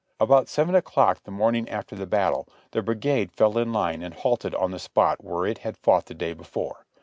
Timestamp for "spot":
4.79-5.23